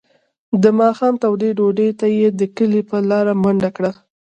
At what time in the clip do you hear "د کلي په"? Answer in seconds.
2.39-2.97